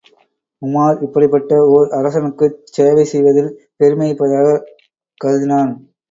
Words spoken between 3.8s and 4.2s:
பெருமை